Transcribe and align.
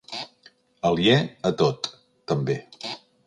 Aliè 0.89 1.17
a 1.49 1.53
tot, 1.61 1.91
també. 2.33 2.57